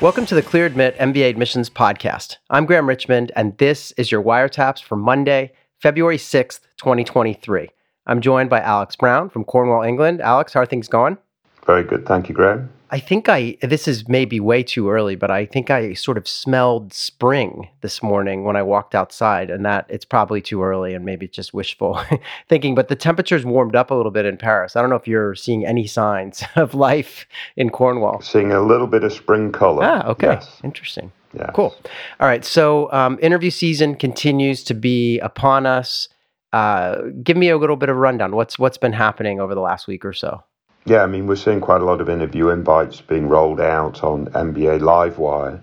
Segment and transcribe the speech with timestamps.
[0.00, 2.38] Welcome to the Clear Admit MBA Admissions Podcast.
[2.48, 7.68] I'm Graham Richmond, and this is your wiretaps for Monday, February 6th, 2023.
[8.06, 10.22] I'm joined by Alex Brown from Cornwall, England.
[10.22, 11.18] Alex, how are things going?
[11.66, 12.06] Very good.
[12.06, 12.70] Thank you, Graham.
[12.92, 16.26] I think I, this is maybe way too early, but I think I sort of
[16.26, 21.04] smelled spring this morning when I walked outside, and that it's probably too early and
[21.04, 22.02] maybe it's just wishful
[22.48, 22.74] thinking.
[22.74, 24.74] But the temperature's warmed up a little bit in Paris.
[24.74, 27.26] I don't know if you're seeing any signs of life
[27.56, 28.20] in Cornwall.
[28.22, 29.84] Seeing a little bit of spring color.
[29.84, 30.32] Ah, okay.
[30.32, 30.60] Yes.
[30.64, 31.12] Interesting.
[31.32, 31.50] Yeah.
[31.54, 31.76] Cool.
[32.18, 32.44] All right.
[32.44, 36.08] So, um, interview season continues to be upon us.
[36.52, 38.34] Uh, give me a little bit of rundown.
[38.34, 40.42] What's what's been happening over the last week or so?
[40.86, 44.26] Yeah, I mean, we're seeing quite a lot of interview invites being rolled out on
[44.28, 45.60] MBA Livewire.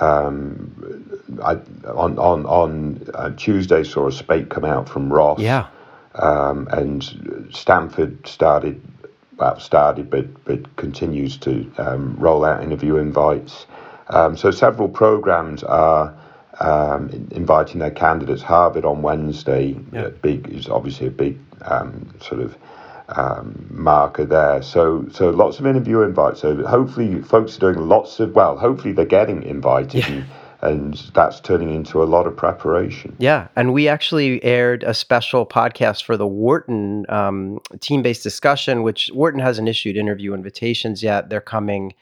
[0.00, 1.54] Um, I,
[1.90, 5.40] on on on uh, Tuesday, saw a spate come out from Ross.
[5.40, 5.66] Yeah.
[6.14, 8.80] Um, and Stanford started,
[9.36, 13.66] well, started, but but continues to um, roll out interview invites.
[14.08, 16.14] Um, so several programs are
[16.60, 18.42] um, inviting their candidates.
[18.42, 20.08] Harvard on Wednesday, Yeah.
[20.08, 22.56] big is obviously a big um, sort of
[23.16, 24.62] um, marker there.
[24.62, 26.40] So so lots of interview invites.
[26.40, 28.56] So hopefully folks are doing lots of well.
[28.56, 30.24] Hopefully they're getting invited, and,
[30.60, 33.16] and that's turning into a lot of preparation.
[33.18, 39.10] Yeah, and we actually aired a special podcast for the Wharton um, team-based discussion, which
[39.14, 41.28] Wharton hasn't issued interview invitations yet.
[41.28, 41.94] They're coming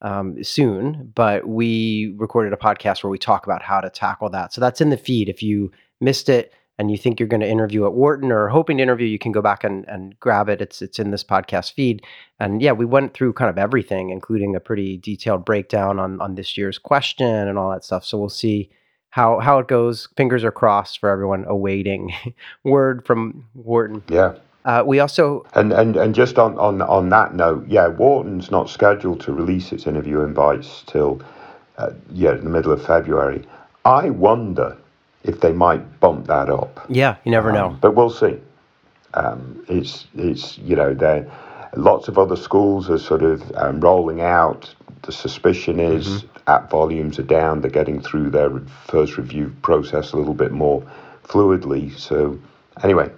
[0.00, 4.52] um, soon, but we recorded a podcast where we talk about how to tackle that.
[4.52, 5.28] So that's in the feed.
[5.28, 8.76] If you missed it and you think you're going to interview at Wharton or hoping
[8.76, 10.60] to interview, you can go back and, and grab it.
[10.62, 12.04] It's it's in this podcast feed.
[12.38, 16.36] And yeah, we went through kind of everything, including a pretty detailed breakdown on on
[16.36, 18.04] this year's question and all that stuff.
[18.04, 18.70] So we'll see
[19.10, 20.08] how how it goes.
[20.16, 22.14] Fingers are crossed for everyone awaiting
[22.64, 24.02] word from Wharton.
[24.08, 24.34] Yeah.
[24.64, 28.68] Uh, we also And, and and just on, on on that note, yeah, Wharton's not
[28.68, 31.22] scheduled to release its interview invites till
[31.78, 33.44] uh, yeah the middle of February.
[33.84, 34.76] I wonder
[35.24, 36.86] if they might bump that up.
[36.88, 37.66] yeah, you never know.
[37.66, 38.38] Um, but we'll see.
[39.14, 41.30] Um, it's it's you know there
[41.76, 44.74] lots of other schools are sort of um, rolling out.
[45.02, 46.50] The suspicion is Mm-hmm.
[46.50, 47.60] app volumes are down.
[47.60, 48.50] They're getting through their
[48.86, 50.82] first review process a little bit more
[51.24, 51.96] fluidly.
[51.98, 52.38] So
[52.82, 53.10] anyway,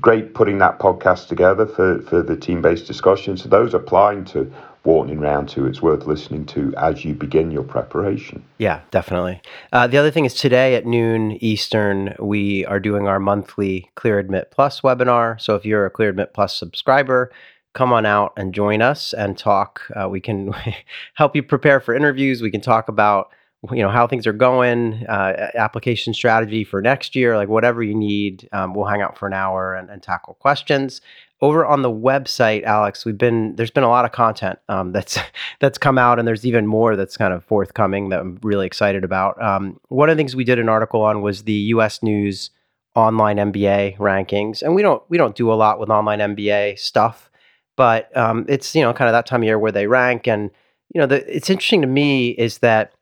[0.00, 3.36] great putting that podcast together for, for the team based discussion.
[3.36, 4.52] So those applying to
[4.84, 8.44] Wharton in round two, it's worth listening to as you begin your preparation.
[8.58, 9.40] Yeah, definitely.
[9.72, 14.18] Uh, the other thing is today at noon Eastern, we are doing our monthly Clear
[14.18, 15.40] Admit Plus webinar.
[15.40, 17.32] So if you're a Clear Admit Plus subscriber,
[17.72, 19.80] come on out and join us and talk.
[19.96, 20.52] Uh, we can
[21.14, 22.42] help you prepare for interviews.
[22.42, 23.30] We can talk about
[23.72, 27.94] you know how things are going, uh, application strategy for next year, like whatever you
[27.94, 28.48] need.
[28.52, 31.00] Um, we'll hang out for an hour and, and tackle questions.
[31.44, 35.18] Over on the website, Alex, we've been there's been a lot of content um, that's
[35.60, 39.04] that's come out, and there's even more that's kind of forthcoming that I'm really excited
[39.04, 39.40] about.
[39.42, 42.02] Um, one of the things we did an article on was the U.S.
[42.02, 42.48] News
[42.94, 47.30] online MBA rankings, and we don't we don't do a lot with online MBA stuff,
[47.76, 50.50] but um, it's you know kind of that time of year where they rank, and
[50.94, 52.94] you know the, it's interesting to me is that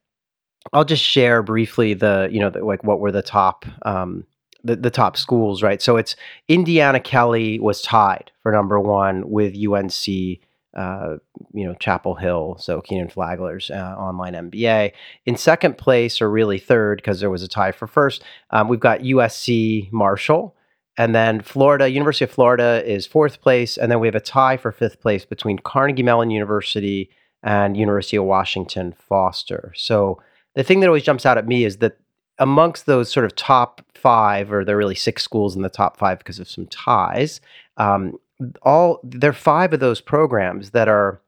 [0.73, 4.27] I'll just share briefly the you know the, like what were the top um,
[4.65, 5.81] the, the top schools, right?
[5.83, 6.17] So it's
[6.49, 10.39] Indiana Kelley was tied for number one with UNC,
[10.77, 11.17] uh,
[11.53, 14.93] you know, Chapel Hill, so Kenan-Flagler's uh, online MBA.
[15.27, 18.81] In second place, or really third, because there was a tie for first, um, we've
[18.81, 20.57] got USC Marshall.
[20.99, 23.79] And then Florida, University of Florida is fourth place.
[23.79, 27.09] And then we have a tie for fifth place between Carnegie Mellon University
[27.43, 29.73] and University of Washington Foster.
[29.75, 30.23] So
[30.55, 31.97] the thing that always jumps out at me is that
[32.39, 35.97] amongst those sort of top five, or there are really six schools in the top
[35.97, 37.41] five because of some ties,
[37.77, 38.17] um,
[38.63, 41.21] all there are five of those programs that are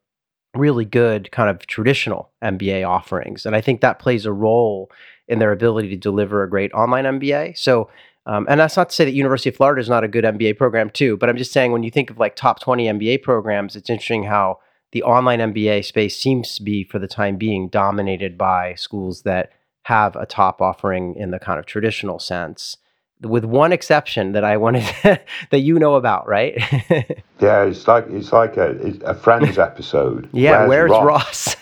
[0.57, 3.45] really good kind of traditional MBA offerings.
[3.45, 4.91] And I think that plays a role
[5.29, 7.57] in their ability to deliver a great online MBA.
[7.59, 7.89] So
[8.27, 10.57] um, and that's not to say that University of Florida is not a good MBA
[10.57, 13.77] program too, but I'm just saying when you think of like top 20 MBA programs,
[13.77, 14.61] it's interesting how
[14.93, 19.51] the online MBA space seems to be, for the time being, dominated by schools that
[19.85, 22.77] have a top offering in the kind of traditional sense,
[23.21, 24.85] with one exception that I wanted
[25.51, 26.61] that you know about, right?
[27.41, 30.31] Yeah, it's like it's like a, it's a Friends episode.
[30.33, 31.57] yeah, where's, Ross?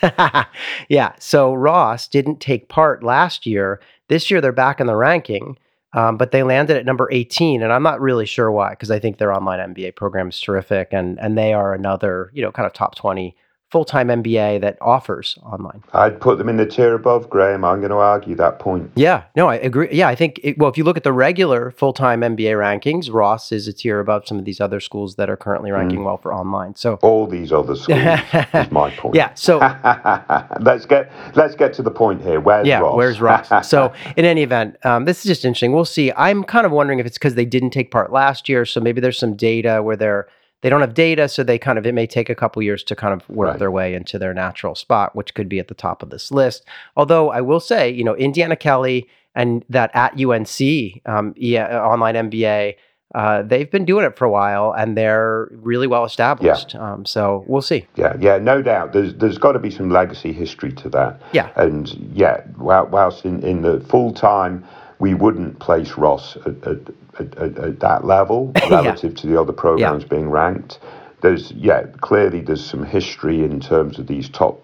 [0.87, 3.81] yeah, so Ross didn't take part last year.
[4.07, 5.57] This year they're back in the ranking,
[5.91, 8.99] um, but they landed at number 18, and I'm not really sure why because I
[8.99, 12.67] think their online MBA program is terrific, and and they are another you know kind
[12.67, 13.35] of top 20
[13.73, 15.83] full time MBA that offers online.
[15.93, 17.65] I'd put them in the tier above, Graham.
[17.65, 18.91] I'm going to argue that point.
[18.93, 19.89] Yeah, no, I agree.
[19.91, 23.11] Yeah, I think, it, well, if you look at the regular full time MBA rankings,
[23.11, 26.05] Ross is a tier above some of these other schools that are currently ranking mm.
[26.05, 26.75] well for online.
[26.75, 27.97] So all these other schools
[28.53, 29.15] is my point.
[29.15, 29.57] Yeah, so
[30.59, 32.39] let's get let's get to the point here.
[32.39, 32.95] Where's yeah, Ross?
[32.95, 33.67] where's Ross?
[33.67, 35.73] so in any event, um, this is just interesting.
[35.73, 36.11] We'll see.
[36.15, 39.01] I'm kind of wondering if it's because they didn't take part last year, so maybe
[39.01, 40.27] there's some data where they're
[40.63, 42.95] they don't have data, so they kind of it may take a couple years to
[42.95, 43.59] kind of work right.
[43.59, 46.65] their way into their natural spot, which could be at the top of this list.
[46.95, 52.15] Although I will say, you know, Indiana Kelley and that at UNC um, yeah, online
[52.15, 52.75] MBA.
[53.13, 56.73] Uh, they've been doing it for a while and they're really well established.
[56.73, 56.93] Yeah.
[56.93, 57.85] Um, so we'll see.
[57.95, 58.93] Yeah, yeah, no doubt.
[58.93, 61.21] There's there's got to be some legacy history to that.
[61.31, 64.65] Yeah, and yeah, whilst in, in the full time,
[64.99, 66.77] we wouldn't place Ross at, at,
[67.19, 69.21] at, at that level relative yeah.
[69.21, 70.09] to the other programs yeah.
[70.09, 70.79] being ranked.
[71.21, 74.63] There's yeah, clearly there's some history in terms of these top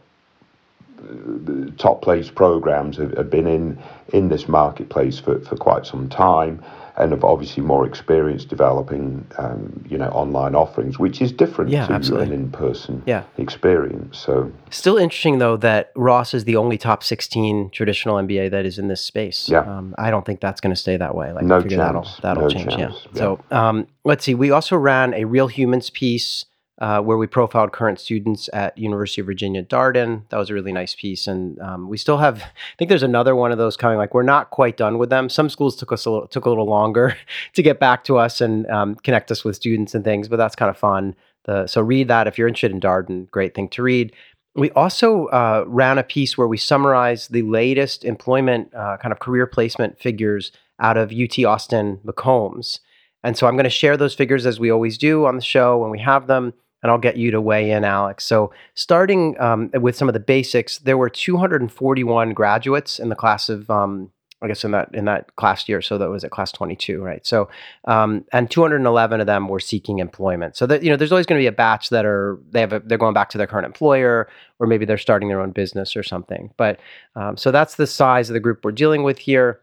[1.02, 3.82] uh, top place programs have, have been in
[4.14, 6.64] in this marketplace for, for quite some time
[7.00, 11.88] and have obviously more experience developing, um, you know, online offerings, which is different yeah,
[11.88, 12.28] to absolutely.
[12.28, 13.24] an in-person yeah.
[13.38, 14.18] experience.
[14.18, 18.78] So, still interesting though that Ross is the only top 16 traditional MBA that is
[18.78, 19.48] in this space.
[19.48, 21.32] Yeah, um, I don't think that's going to stay that way.
[21.32, 21.76] Like, no chance.
[21.76, 22.76] That'll, that'll no change.
[22.76, 23.08] Chance.
[23.14, 23.20] Yeah.
[23.20, 24.36] So, um, let's see.
[24.36, 26.46] We also ran a real humans piece
[26.80, 30.24] uh, where we profiled current students at University of Virginia Darden.
[30.30, 32.42] That was a really nice piece, and um, we still have.
[32.42, 33.98] I think there's another one of those coming.
[33.98, 35.30] Like we're not quite done with them.
[35.30, 37.18] Some schools took us a little, took a little longer
[37.54, 40.56] to get back to us and um, connect us with students and things, but that's
[40.56, 41.16] kind of fun.
[41.46, 43.30] The, so read that if you're interested in Darden.
[43.30, 44.14] Great thing to read.
[44.56, 49.20] We also uh, ran a piece where we summarized the latest employment uh, kind of
[49.20, 52.80] career placement figures out of UT Austin McCombs.
[53.24, 55.78] And so I'm going to share those figures as we always do on the show
[55.78, 58.26] when we have them and I'll get you to weigh in, Alex.
[58.26, 63.50] So, starting um, with some of the basics, there were 241 graduates in the class
[63.50, 64.12] of, um,
[64.42, 65.82] I guess, in that in that class year.
[65.82, 67.26] So that was at class 22, right?
[67.26, 67.50] So,
[67.86, 70.56] um, and 211 of them were seeking employment.
[70.56, 72.74] So that you know, there's always going to be a batch that are they have
[72.74, 74.30] a, they're going back to their current employer,
[74.60, 76.52] or maybe they're starting their own business or something.
[76.56, 76.80] But
[77.16, 79.60] um, so that's the size of the group we're dealing with here.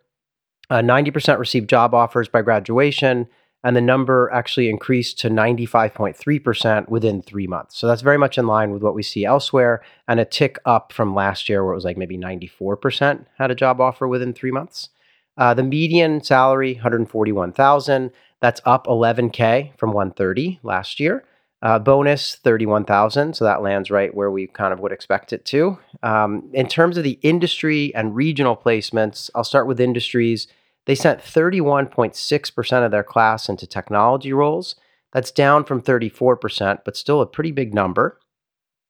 [0.68, 3.28] Uh, 90% received job offers by graduation
[3.66, 7.76] and the number actually increased to 95.3% within three months.
[7.76, 10.92] So that's very much in line with what we see elsewhere, and a tick up
[10.92, 14.52] from last year where it was like maybe 94% had a job offer within three
[14.52, 14.90] months.
[15.36, 18.12] Uh, the median salary 141,000.
[18.40, 21.24] That's up 11k from 130 last year.
[21.60, 25.76] Uh, bonus 31,000, so that lands right where we kind of would expect it to.
[26.04, 30.46] Um, in terms of the industry and regional placements, I'll start with industries.
[30.86, 34.76] They sent 31.6% of their class into technology roles.
[35.12, 38.18] That's down from 34%, but still a pretty big number.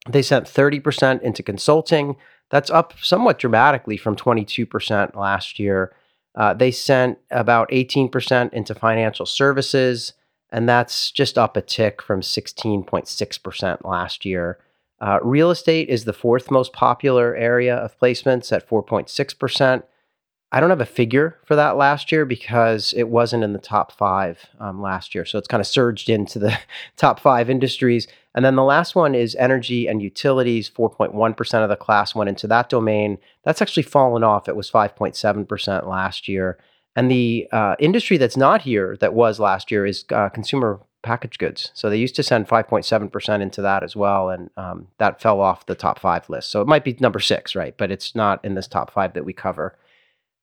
[0.09, 2.17] They sent 30% into consulting.
[2.51, 5.95] That's up somewhat dramatically from 22% last year.
[6.35, 10.13] Uh, they sent about 18% into financial services,
[10.51, 14.59] and that's just up a tick from 16.6% last year.
[15.01, 19.83] Uh, real estate is the fourth most popular area of placements at 4.6%.
[20.53, 23.91] I don't have a figure for that last year because it wasn't in the top
[23.91, 25.25] five um, last year.
[25.25, 26.57] So it's kind of surged into the
[26.97, 28.07] top five industries.
[28.35, 30.71] And then the last one is energy and utilities.
[30.71, 33.19] 4.1% of the class went into that domain.
[33.45, 34.49] That's actually fallen off.
[34.49, 36.59] It was 5.7% last year.
[36.95, 41.39] And the uh, industry that's not here that was last year is uh, consumer packaged
[41.39, 41.71] goods.
[41.75, 44.31] So they used to send 5.7% into that as well.
[44.31, 46.51] And um, that fell off the top five list.
[46.51, 47.77] So it might be number six, right?
[47.77, 49.77] But it's not in this top five that we cover.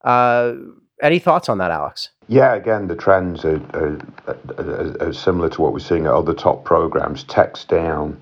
[0.04, 0.54] Uh,
[1.02, 2.10] any thoughts on that, Alex?
[2.28, 4.00] Yeah, again, the trends are, are,
[4.58, 7.24] are, are, similar to what we're seeing at other top programs.
[7.26, 8.22] Tech's down,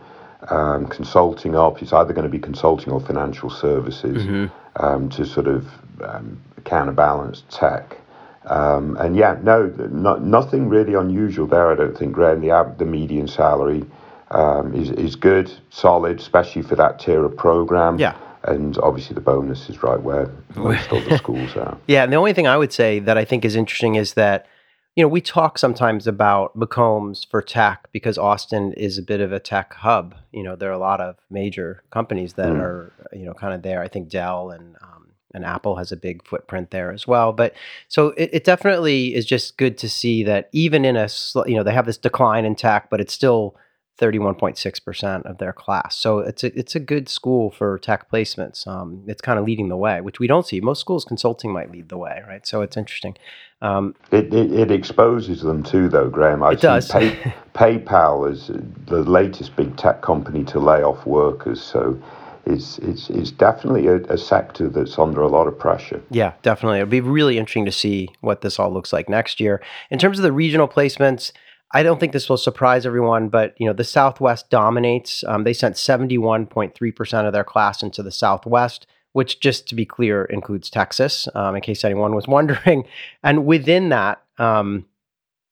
[0.49, 1.81] um, consulting up.
[1.81, 4.83] It's either going to be consulting or financial services mm-hmm.
[4.83, 5.67] um, to sort of
[6.03, 7.97] um, counterbalance tech.
[8.45, 11.71] Um, and yeah, no, no, nothing really unusual there.
[11.71, 12.41] I don't think, Graham.
[12.41, 13.85] The the median salary
[14.31, 17.99] um, is is good, solid, especially for that tier of program.
[17.99, 21.77] Yeah and obviously the bonus is right where most of the schools are.
[21.87, 24.47] Yeah, and the only thing I would say that I think is interesting is that
[24.95, 29.31] you know we talk sometimes about McCombs for tech because Austin is a bit of
[29.31, 30.15] a tech hub.
[30.31, 32.59] You know, there are a lot of major companies that mm.
[32.59, 33.81] are you know kind of there.
[33.81, 37.33] I think Dell and um, and Apple has a big footprint there as well.
[37.33, 37.53] But
[37.87, 41.07] so it, it definitely is just good to see that even in a
[41.45, 43.55] you know they have this decline in tech, but it's still
[44.01, 45.95] 31.6% of their class.
[45.95, 48.65] So it's a, it's a good school for tech placements.
[48.67, 50.59] Um, it's kind of leading the way, which we don't see.
[50.59, 52.45] Most schools consulting might lead the way, right?
[52.45, 53.15] So it's interesting.
[53.61, 56.41] Um, it, it, it, exposes them too, though, Graham.
[56.41, 56.89] I it does.
[56.89, 57.11] Pay,
[57.53, 58.47] PayPal is
[58.87, 61.61] the latest big tech company to lay off workers.
[61.61, 62.01] So
[62.47, 66.01] it's it's it's definitely a, a, sector that's under a lot of pressure.
[66.09, 66.79] Yeah, definitely.
[66.79, 69.61] It'll be really interesting to see what this all looks like next year.
[69.91, 71.31] In terms of the regional placements,
[71.73, 75.23] I don't think this will surprise everyone, but you know the Southwest dominates.
[75.25, 80.25] Um, they sent 71.3% of their class into the Southwest, which, just to be clear,
[80.25, 82.85] includes Texas, um, in case anyone was wondering.
[83.23, 84.85] And within that, um,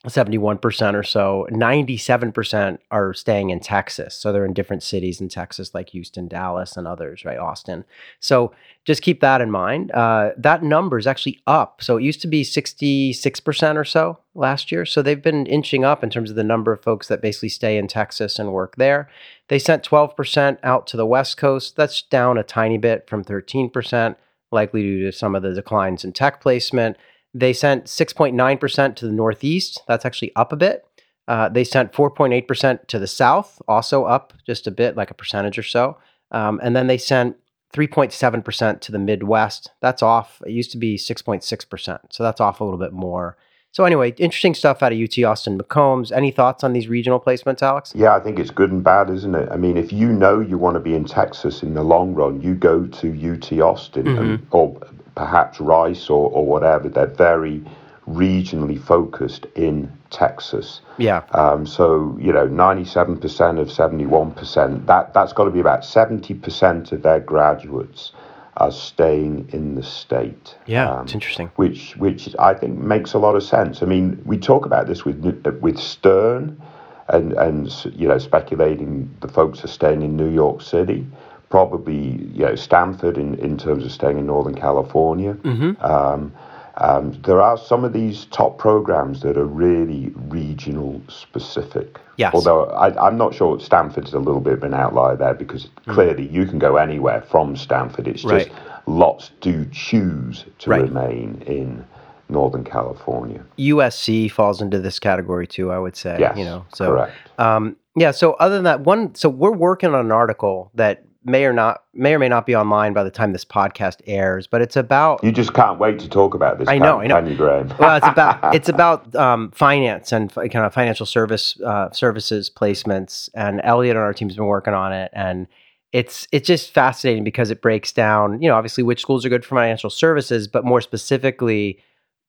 [0.07, 4.15] 71% or so, 97% are staying in Texas.
[4.15, 7.37] So they're in different cities in Texas, like Houston, Dallas, and others, right?
[7.37, 7.83] Austin.
[8.21, 8.53] So
[8.85, 9.91] just keep that in mind.
[9.91, 11.83] Uh, that number is actually up.
[11.83, 14.85] So it used to be 66% or so last year.
[14.85, 17.77] So they've been inching up in terms of the number of folks that basically stay
[17.77, 19.09] in Texas and work there.
[19.49, 21.75] They sent 12% out to the West Coast.
[21.75, 24.15] That's down a tiny bit from 13%,
[24.49, 26.95] likely due to some of the declines in tech placement.
[27.33, 29.81] They sent 6.9% to the Northeast.
[29.87, 30.85] That's actually up a bit.
[31.27, 35.59] Uh, they sent 4.8% to the South, also up just a bit, like a percentage
[35.59, 35.97] or so.
[36.31, 37.35] Um, and then they sent
[37.73, 39.71] 3.7% to the Midwest.
[39.79, 40.41] That's off.
[40.45, 41.99] It used to be 6.6%.
[42.09, 43.37] So that's off a little bit more.
[43.71, 46.11] So anyway, interesting stuff out of UT Austin McCombs.
[46.11, 47.93] Any thoughts on these regional placements, Alex?
[47.95, 49.47] Yeah, I think it's good and bad, isn't it?
[49.51, 52.41] I mean, if you know you want to be in Texas in the long run,
[52.41, 54.17] you go to UT Austin mm-hmm.
[54.17, 54.75] and, or
[55.19, 56.87] perhaps Rice or, or whatever.
[56.87, 57.61] They're very
[58.07, 60.79] regionally focused in Texas.
[60.97, 61.23] Yeah.
[61.31, 64.87] Um, so you know, ninety-seven percent of seventy-one percent.
[64.87, 68.13] That that's got to be about seventy percent of their graduates
[68.55, 70.55] are staying in the state.
[70.65, 71.51] Yeah, um, it's interesting.
[71.57, 73.83] Which which I think makes a lot of sense.
[73.83, 75.19] I mean, we talk about this with
[75.61, 76.61] with Stern,
[77.09, 81.05] and and you know, speculating the folks are staying in New York City
[81.49, 85.33] probably you know Stanford in, in terms of staying in Northern California.
[85.33, 85.83] Mm-hmm.
[85.83, 86.33] Um,
[86.77, 91.99] um, there are some of these top programs that are really regional specific.
[92.15, 92.33] Yes.
[92.33, 95.93] Although I, am not sure Stanford's a little bit of an outlier there because mm.
[95.93, 98.07] clearly you can go anywhere from Stanford.
[98.07, 98.47] It's right.
[98.47, 100.81] just lots do choose to right.
[100.83, 101.85] remain in
[102.29, 103.43] Northern California.
[103.57, 106.17] USC falls into this category too, I would say.
[106.19, 107.13] Yes, you know, so, correct.
[107.39, 108.11] Um, yeah.
[108.11, 109.15] So other than that, one.
[109.15, 112.55] So we're working on an article that may or not may or may not be
[112.55, 115.23] online by the time this podcast airs, but it's about.
[115.23, 116.67] You just can't wait to talk about this.
[116.67, 117.19] I know, I know.
[117.19, 117.73] You, Graham?
[117.79, 123.29] well, it's about it's about um, finance and kind of financial service uh, services placements,
[123.33, 125.47] and Elliot on our team has been working on it, and
[125.91, 129.43] it's it's just fascinating because it breaks down, you know, obviously which schools are good
[129.43, 131.79] for financial services, but more specifically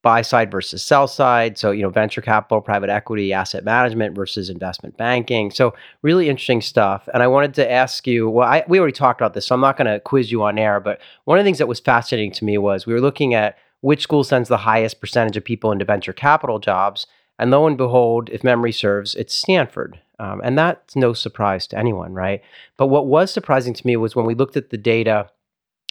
[0.02, 1.59] buy side versus sell side.
[1.59, 5.50] So, you know, venture capital, private equity, asset management versus investment banking.
[5.50, 7.09] So, really interesting stuff.
[7.12, 9.61] And I wanted to ask you well, I, we already talked about this, so I'm
[9.61, 12.33] not going to quiz you on air, but one of the things that was fascinating
[12.33, 15.73] to me was we were looking at which school sends the highest percentage of people
[15.73, 17.07] into venture capital jobs.
[17.38, 19.99] And lo and behold, if memory serves, it's Stanford.
[20.19, 22.42] Um, and that's no surprise to anyone, right?
[22.76, 25.30] But what was surprising to me was when we looked at the data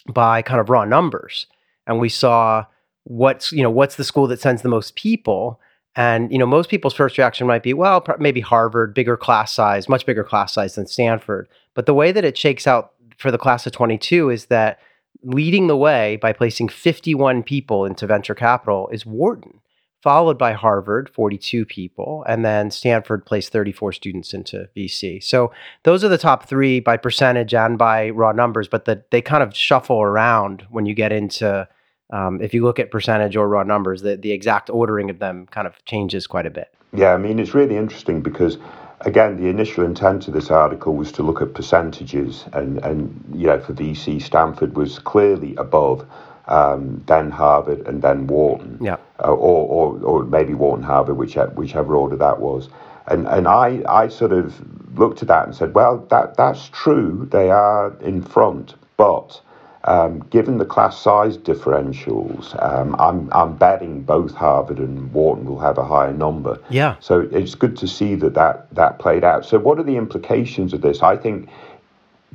[0.06, 1.46] by kind of raw numbers
[1.86, 2.64] and we saw
[3.04, 5.60] what's you know what's the school that sends the most people?
[5.96, 9.88] And you know most people's first reaction might be well maybe harvard bigger class size
[9.88, 11.48] much bigger class size than stanford.
[11.74, 14.78] But the way that it shakes out for the class of 22 is that
[15.22, 19.60] leading the way by placing 51 people into venture capital is wharton
[20.02, 25.52] followed by harvard 42 people and then stanford placed 34 students into vc so
[25.82, 29.42] those are the top three by percentage and by raw numbers but the, they kind
[29.42, 31.68] of shuffle around when you get into
[32.12, 35.46] um, if you look at percentage or raw numbers, the, the exact ordering of them
[35.46, 36.72] kind of changes quite a bit.
[36.92, 38.58] Yeah, I mean, it's really interesting because,
[39.00, 43.46] again, the initial intent of this article was to look at percentages, and, and you
[43.46, 46.06] know, for VC, Stanford was clearly above.
[46.48, 51.50] Um, then Harvard and then Wharton, yeah, uh, or, or or maybe Wharton Harvard, whichever
[51.52, 52.68] whichever order that was,
[53.06, 54.60] and and I I sort of
[54.98, 59.40] looked at that and said, well, that that's true, they are in front, but
[59.84, 65.58] um, given the class size differentials, um, I'm, I'm betting both Harvard and Wharton will
[65.60, 66.60] have a higher number.
[66.68, 66.96] Yeah.
[67.00, 69.46] So it's good to see that, that that played out.
[69.46, 71.02] So, what are the implications of this?
[71.02, 71.48] I think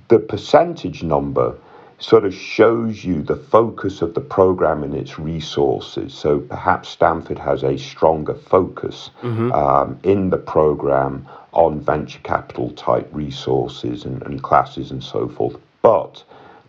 [0.07, 1.55] the percentage number
[1.99, 6.13] sort of shows you the focus of the program and its resources.
[6.13, 9.51] So, perhaps Stanford has a stronger focus mm-hmm.
[9.51, 15.57] um, in the program on venture capital type resources and, and classes and so forth.
[15.83, 16.23] But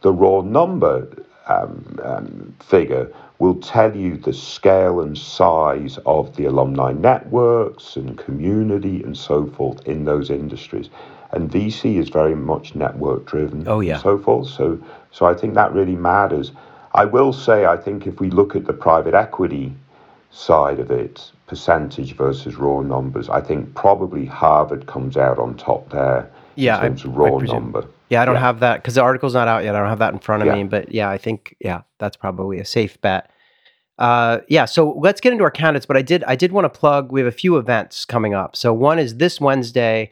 [0.06, 1.08] the raw number
[1.48, 8.16] um, um, figure will tell you the scale and size of the alumni networks and
[8.16, 10.88] community and so forth in those industries.
[11.32, 13.66] and VC is very much network driven.
[13.66, 13.94] Oh, yeah.
[13.94, 14.48] And so forth.
[14.48, 14.78] So,
[15.10, 16.52] so I think that really matters.
[16.94, 19.74] I will say, I think if we look at the private equity
[20.30, 25.90] side of it, percentage versus raw numbers, I think probably Harvard comes out on top
[25.90, 27.84] there Yeah, in I- terms of raw number.
[28.08, 28.40] Yeah, I don't Yeah.
[28.40, 29.74] have that because the article's not out yet.
[29.74, 30.54] I don't have that in front of Yeah.
[30.54, 33.30] me, but yeah, I think yeah, that's probably a safe bet.
[33.98, 35.86] Uh, yeah, so let's get into our candidates.
[35.86, 37.10] But I did I did want to plug.
[37.10, 38.54] We have a few events coming up.
[38.54, 40.10] So one is this Wednesday.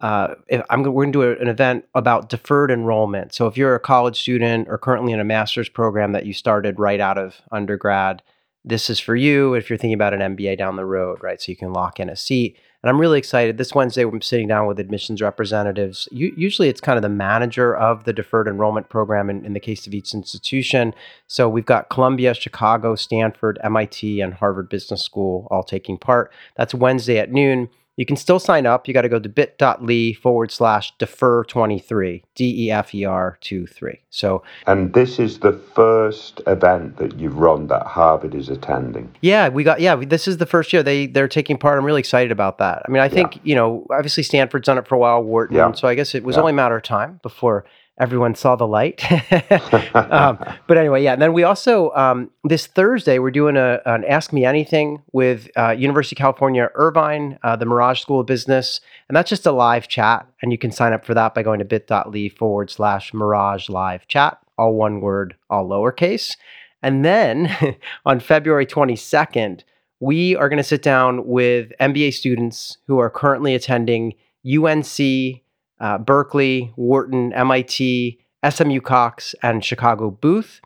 [0.00, 3.32] Uh, if- I'm we're going to do an event about deferred enrollment.
[3.34, 6.78] So if you're a college student or currently in a master's program that you started
[6.78, 8.22] right out of undergrad,
[8.64, 9.54] this is for you.
[9.54, 11.40] If you're thinking about an MBA down the road, right?
[11.40, 12.56] So you can lock in a seat.
[12.84, 13.56] And I'm really excited.
[13.56, 16.06] This Wednesday, I'm sitting down with admissions representatives.
[16.12, 19.58] U- usually, it's kind of the manager of the deferred enrollment program in, in the
[19.58, 20.92] case of each institution.
[21.26, 26.30] So we've got Columbia, Chicago, Stanford, MIT, and Harvard Business School all taking part.
[26.58, 27.70] That's Wednesday at noon.
[27.96, 28.88] You can still sign up.
[28.88, 33.38] You got to go to bit.ly forward slash defer 23, D E F E R
[33.40, 34.00] 2 3.
[34.10, 39.14] So, And this is the first event that you've run that Harvard is attending.
[39.20, 39.94] Yeah, we got yeah.
[39.96, 41.78] This is the first year they they're taking part.
[41.78, 42.82] I'm really excited about that.
[42.86, 45.56] I mean, I think you know, obviously Stanford's done it for a while, Wharton.
[45.56, 45.72] Yeah.
[45.72, 46.40] So I guess it was Yeah.
[46.40, 47.64] only a matter of time before
[47.98, 49.04] everyone saw the light.
[49.94, 51.12] um, but anyway, yeah.
[51.12, 55.48] And then we also um, this Thursday we're doing a an Ask Me Anything with
[55.56, 59.52] uh, University of California Irvine, uh, the Merage School of Business, and that's just a
[59.52, 63.12] live chat, and you can sign up for that by going to bit.ly forward slash
[63.14, 66.36] Merage Live Chat, all one word, all lowercase.
[66.82, 69.62] And then on February 22nd,
[70.00, 74.12] we are going to sit down with MBA students who are currently attending
[74.46, 75.40] UNC,
[75.80, 80.60] uh, Berkeley, Wharton, MIT, SMU Cox, and Chicago Booth.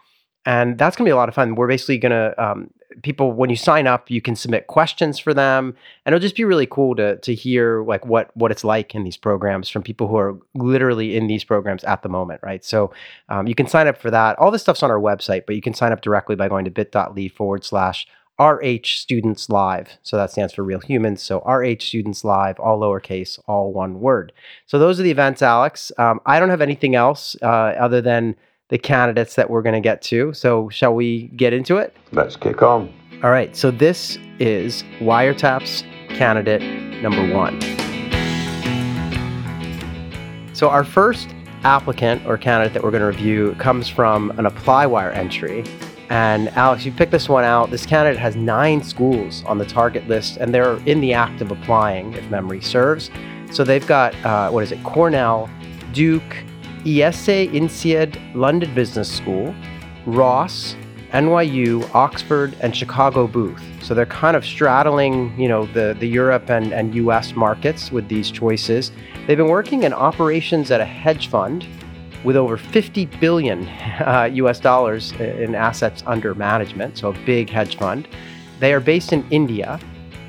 [0.45, 1.55] And that's going to be a lot of fun.
[1.55, 2.71] We're basically going to, um,
[3.03, 5.77] people, when you sign up, you can submit questions for them.
[6.05, 9.05] And it'll just be really cool to, to hear like what, what it's like in
[9.05, 12.65] these programs from people who are literally in these programs at the moment, right?
[12.65, 12.93] So
[13.29, 14.39] um, you can sign up for that.
[14.39, 16.71] All this stuff's on our website, but you can sign up directly by going to
[16.71, 18.07] bit.ly forward slash
[18.39, 19.99] RH Students Live.
[20.03, 21.23] So that stands for Real Humans.
[21.23, 24.33] So RH Students Live, all lowercase, all one word.
[24.67, 25.91] So those are the events, Alex.
[25.99, 28.37] Um, I don't have anything else uh, other than
[28.69, 30.33] the candidates that we're going to get to.
[30.35, 31.97] So shall we get into it?
[32.13, 32.93] Let's kick on.
[33.25, 33.57] All right.
[33.57, 36.63] So this is Wiretaps candidate
[37.03, 37.61] number one.
[40.55, 41.29] So our first
[41.65, 45.65] applicant or candidate that we're going to review comes from an ApplyWire entry.
[46.11, 47.71] And Alex, you picked this one out.
[47.71, 51.51] This candidate has nine schools on the target list, and they're in the act of
[51.51, 53.11] applying, if memory serves.
[53.51, 55.51] So they've got, uh, what is it, Cornell,
[55.93, 56.37] Duke,
[56.87, 59.55] ESA INSEAD London Business School,
[60.07, 60.77] Ross,
[61.13, 63.63] NYU, Oxford, and Chicago Booth.
[63.83, 68.09] So they're kind of straddling, you know, the, the Europe and, and US markets with
[68.09, 68.93] these choices.
[69.27, 71.67] They've been working in operations at a hedge fund
[72.25, 77.77] with over 50 billion uh, US dollars in assets under management, so a big hedge
[77.77, 78.09] fund.
[78.61, 79.81] They are based in India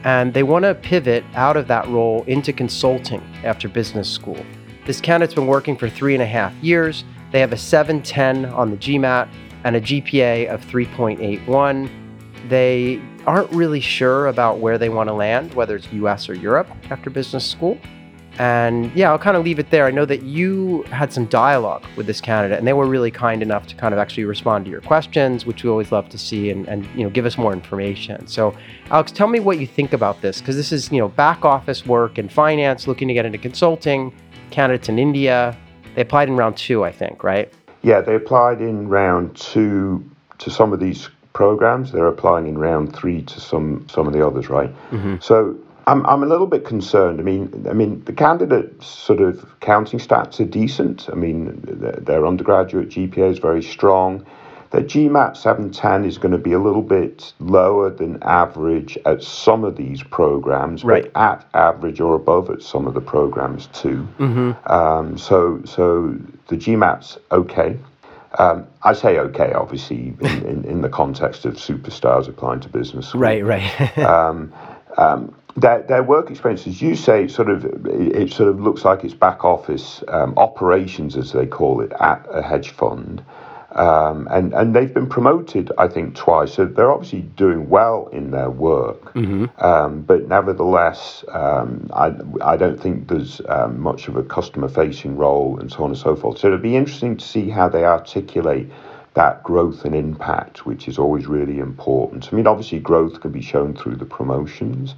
[0.04, 4.38] and they want to pivot out of that role into consulting after business school.
[4.86, 7.04] This candidate's been working for three and a half years.
[7.32, 9.30] They have a 710 on the GMAT
[9.65, 11.89] and a GPA of 3.81.
[12.47, 16.67] They aren't really sure about where they want to land, whether it's US or Europe
[16.89, 17.78] after business school.
[18.39, 19.86] And yeah, I'll kind of leave it there.
[19.86, 23.43] I know that you had some dialogue with this candidate, and they were really kind
[23.43, 26.49] enough to kind of actually respond to your questions, which we always love to see,
[26.49, 28.25] and, and you know give us more information.
[28.28, 28.56] So,
[28.91, 31.86] Alex, tell me what you think about this, because this is you know back office
[31.86, 34.13] work and finance, looking to get into consulting.
[34.52, 35.56] Candidates in India,
[35.95, 37.54] they applied in round two, I think, right?
[37.82, 41.91] Yeah, they applied in round two to some of these programs.
[41.91, 44.73] They're applying in round three to some some of the others, right?
[44.91, 45.17] Mm-hmm.
[45.19, 45.58] So
[45.89, 47.19] I'm I'm a little bit concerned.
[47.19, 51.10] I mean, I mean the candidates' sort of counting stats are decent.
[51.12, 54.25] I mean, their, their undergraduate GPA is very strong.
[54.71, 59.63] Their GMAT 710 is going to be a little bit lower than average at some
[59.63, 61.12] of these programs, Right.
[61.12, 64.08] but at average or above at some of the programs too.
[64.67, 66.15] Um, so, so
[66.49, 67.80] the GMAT's okay.
[68.38, 73.08] Um, I say okay, obviously, in, in, in the context of superstars applying to business
[73.08, 73.21] school.
[73.21, 73.97] Right, right.
[75.58, 79.04] Their, their work experience, as you say, sort of it, it sort of looks like
[79.04, 83.24] it's back office um, operations, as they call it, at a hedge fund.
[83.72, 86.54] Um, and and they've been promoted, I think, twice.
[86.54, 89.16] So they're obviously doing well in their work.
[89.60, 95.60] Um, but nevertheless, um, I I don't think there's um, much of a customer-facing role
[95.60, 96.40] and so on and so forth.
[96.40, 98.72] So it'll be interesting to see how they articulate
[99.14, 102.30] that growth and impact, which is always really important.
[102.32, 104.96] I mean, obviously, growth can be shown through the promotions.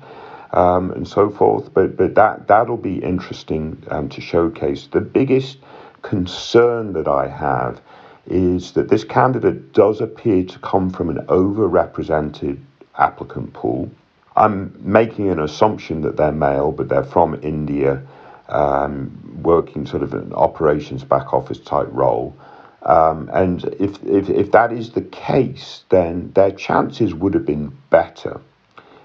[0.54, 1.74] Um, and so forth.
[1.74, 4.88] But but that that'll be interesting um, to showcase.
[4.88, 5.58] The biggest
[6.02, 7.82] concern that I have
[8.28, 12.60] is that this candidate does appear to come from an overrepresented
[12.98, 13.90] applicant pool.
[14.36, 18.02] I'm making an assumption that they're male, but they're from India,
[18.48, 22.36] um, working sort of an operations back office type role.
[22.84, 27.78] Um, and if, if, if that is the case, then their chances would have been
[27.90, 28.42] better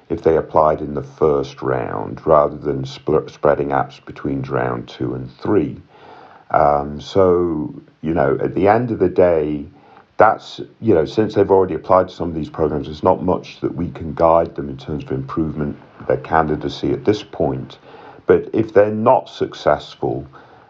[0.08, 5.14] if they applied in the first round rather than sp- spreading apps between round two
[5.14, 5.80] and three.
[6.50, 9.66] Um, so, you know, at the end of the day,
[10.16, 13.60] that's, you know, since they've already applied to some of these programs, there's not much
[13.60, 17.78] that we can guide them in terms of improvement, their candidacy at this point.
[18.26, 20.26] But if they're not successful,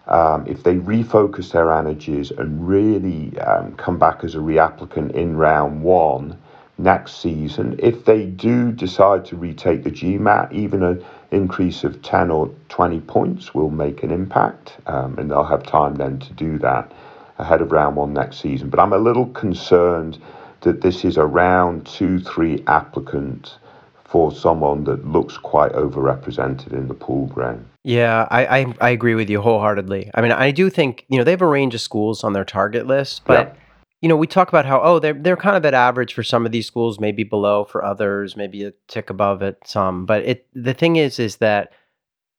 [0.08, 5.36] um, if they refocus their energies and really um, come back as a reapplicant in
[5.36, 6.38] round one
[6.78, 12.30] next season, if they do decide to retake the GMAT, even an increase of 10
[12.30, 16.58] or 20 points will make an impact, um, and they'll have time then to do
[16.58, 16.92] that
[17.38, 18.68] ahead of round one next season.
[18.68, 20.18] But I'm a little concerned
[20.62, 23.56] that this is a round two, three applicant
[24.04, 27.66] for someone that looks quite overrepresented in the pool ground.
[27.82, 30.10] Yeah, I, I, I agree with you wholeheartedly.
[30.14, 32.44] I mean, I do think you know they have a range of schools on their
[32.44, 33.60] target list, but yeah.
[34.00, 36.46] You know we talk about how oh they're they're kind of at average for some
[36.46, 40.06] of these schools, maybe below for others, maybe a tick above at some.
[40.06, 41.72] But it the thing is is that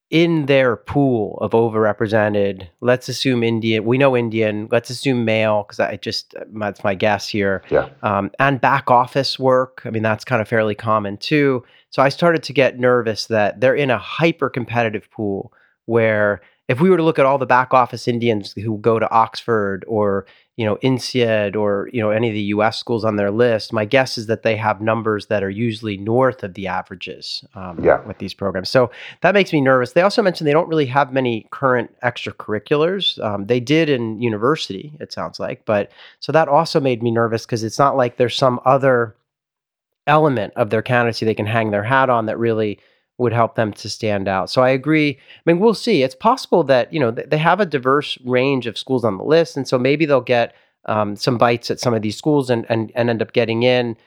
[0.10, 5.82] in their pool of overrepresented, let's assume Indian, we know Indian, let's assume male, because
[5.82, 7.62] I just, that's my guess here.
[7.70, 7.90] Yeah.
[8.04, 9.82] Um, and back office work.
[9.84, 11.64] I mean, that's kind of fairly common too.
[11.90, 15.52] So I started to get nervous that they're in a hyper competitive pool
[15.88, 19.10] where if we were to look at all the back office Indians who go to
[19.12, 20.26] Oxford or
[20.58, 22.78] you know INSEAD or you know any of the U.S.
[22.78, 26.44] schools on their list, my guess is that they have numbers that are usually north
[26.44, 28.04] of the averages um, yeah.
[28.06, 28.70] with these programs.
[28.70, 28.90] So
[29.22, 29.94] that makes me nervous.
[29.94, 33.24] They also mentioned they don't really have many current extracurriculars.
[33.24, 37.46] Um, they did in university, it sounds like, but so that also made me nervous
[37.46, 39.16] because it's not like there's some other
[40.08, 42.80] element of their candidacy they can hang their hat on that really
[43.18, 44.50] would help them to stand out.
[44.50, 45.18] So I agree.
[45.20, 46.04] I mean, we'll see.
[46.04, 49.58] It's possible that you know they have a diverse range of schools on the list,
[49.58, 50.54] and so maybe they'll get
[50.86, 53.98] um, some bites at some of these schools and and, and end up getting in.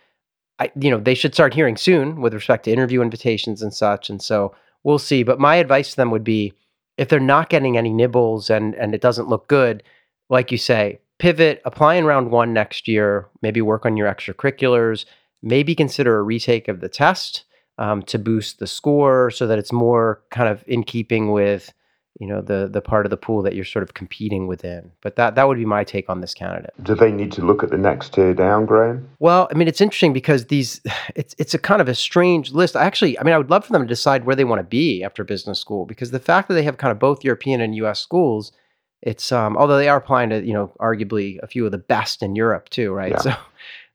[0.59, 4.11] I, you know, they should start hearing soon with respect to interview invitations and such.
[4.11, 5.23] And so we'll see.
[5.23, 6.53] But my advice to them would be,
[6.99, 9.83] if they're not getting any nibbles and and it doesn't look good,
[10.29, 13.29] like you say, pivot, apply in round one next year.
[13.43, 15.05] Maybe work on your extracurriculars.
[15.43, 17.45] Maybe consider a retake of the test
[17.81, 21.73] um, to boost the score so that it's more kind of in keeping with
[22.19, 24.93] you know the the part of the pool that you're sort of competing within.
[25.01, 26.75] But that that would be my take on this candidate.
[26.83, 29.09] Do they need to look at the next tier down, Graham?
[29.19, 30.83] Well, I mean, it's interesting because these
[31.17, 32.77] it's it's a kind of a strange list.
[32.77, 35.03] Actually, I mean, I would love for them to decide where they want to be
[35.03, 37.99] after business school because the fact that they have kind of both European and U.S.
[38.01, 38.53] schools,
[39.01, 42.23] it's um, although they are applying to you know arguably a few of the best
[42.23, 43.13] in Europe too, right?
[43.13, 43.19] Yeah.
[43.19, 43.35] So,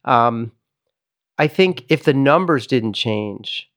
[0.04, 0.50] um,
[1.38, 3.70] I think if the numbers didn't change,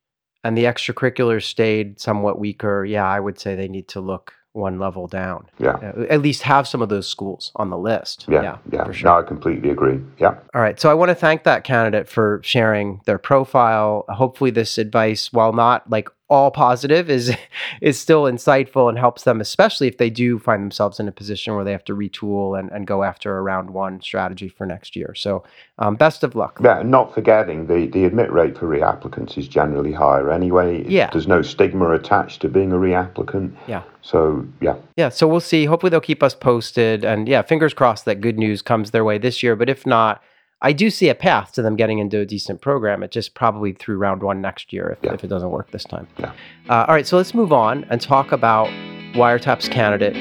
[0.44, 4.80] and the extracurriculars stayed somewhat weaker, yeah, I would say they need to look one
[4.80, 5.46] level down.
[5.60, 5.74] Yeah.
[5.76, 8.26] Uh, at least have some of those schools on the list.
[8.28, 8.42] Yeah.
[8.42, 8.58] Yeah.
[8.72, 8.84] yeah.
[8.84, 9.10] For sure.
[9.10, 10.00] No, I completely agree.
[10.18, 10.36] Yeah.
[10.54, 10.80] All right.
[10.80, 14.06] So I want to thank that candidate for sharing their profile.
[14.10, 17.36] Hopefully, this advice, while not like all positive is
[17.82, 21.56] is still insightful and helps them, especially if they do find themselves in a position
[21.56, 24.96] where they have to retool and, and go after a round one strategy for next
[24.96, 25.14] year.
[25.16, 25.44] So
[25.80, 26.60] um, best of luck.
[26.64, 30.86] Yeah, not forgetting the, the admit rate for reapplicants is generally higher anyway.
[30.88, 31.10] Yeah.
[31.12, 33.56] There's no stigma attached to being a reapplicant.
[33.68, 33.84] Yeah.
[34.02, 34.76] So yeah.
[34.98, 35.10] Yeah.
[35.10, 35.66] So we'll see.
[35.66, 37.04] Hopefully they'll keep us posted.
[37.04, 39.56] And yeah, fingers crossed that good news comes their way this year.
[39.56, 40.22] But if not,
[40.62, 43.02] I do see a path to them getting into a decent program.
[43.02, 45.14] It just probably through round one next year if, yeah.
[45.14, 46.06] if it doesn't work this time.
[46.18, 46.34] Yeah.
[46.68, 48.68] Uh, all right, so let's move on and talk about
[49.14, 50.16] Wiretap's candidate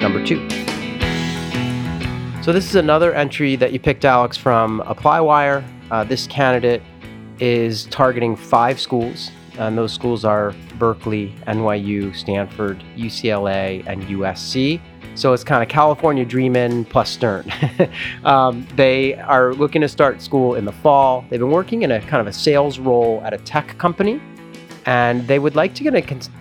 [0.00, 0.48] number two.
[2.42, 5.64] So this is another entry that you picked, Alex, from ApplyWire.
[5.92, 6.82] Uh, this candidate
[7.38, 14.80] is targeting five schools, and those schools are Berkeley, NYU, Stanford, UCLA, and USC.
[15.14, 17.50] So it's kind of California Dreamin' plus Stern.
[18.24, 21.24] um, they are looking to start school in the fall.
[21.30, 24.20] They've been working in a kind of a sales role at a tech company,
[24.86, 25.94] and they would like to get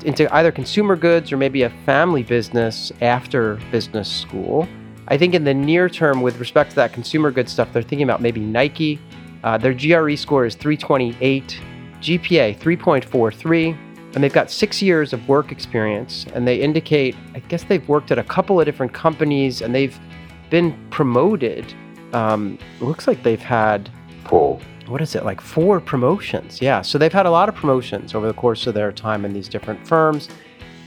[0.04, 4.68] into either consumer goods or maybe a family business after business school.
[5.08, 8.04] I think in the near term, with respect to that consumer goods stuff, they're thinking
[8.04, 9.00] about maybe Nike.
[9.44, 11.60] Uh, their GRE score is 328,
[12.00, 13.78] GPA 3.43
[14.14, 18.12] and they've got six years of work experience and they indicate i guess they've worked
[18.12, 20.00] at a couple of different companies and they've
[20.50, 21.74] been promoted
[22.14, 23.90] um, looks like they've had
[24.26, 26.62] four what is it like four promotions?
[26.62, 29.34] Yeah, so they've had a lot of promotions over the course of their time in
[29.34, 30.30] these different firms.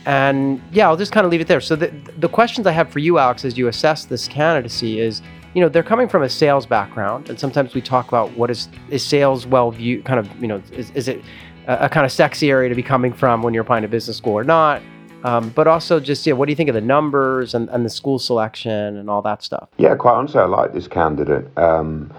[0.04, 1.60] And yeah, I'll just kind of leave it there.
[1.60, 5.22] So the the questions I have for you, Alex, as you assess this candidacy is,
[5.54, 8.68] you know, they're coming from a sales background, and sometimes we talk about what is
[8.90, 11.22] is sales well viewed, kind of, you know, is, is it
[11.66, 14.16] a, a kind of sexy area to be coming from when you're applying to business
[14.16, 14.83] school or not?
[15.24, 17.90] Um, but also just yeah, what do you think of the numbers and, and the
[17.90, 19.68] school selection and all that stuff?
[19.76, 21.46] Yeah, quite honestly, I like this candidate.
[21.59, 22.12] Um,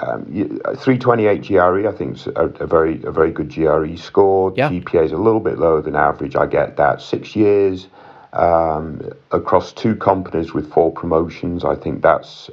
[0.00, 4.52] um, 328 GRE, I think, is a, a, very a very good GRE score.
[4.56, 4.70] Yeah.
[4.70, 6.36] GPA is a little bit lower than average.
[6.36, 7.00] I get that.
[7.00, 7.88] Six years
[8.32, 11.64] um, across two companies with four promotions.
[11.64, 12.50] I think that's